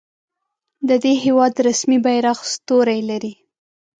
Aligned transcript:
د 0.87 0.89
دې 1.03 1.13
هیواد 1.23 1.53
رسمي 1.67 1.97
بیرغ 2.05 2.37
ستوری 2.53 2.99
لري. 3.09 3.33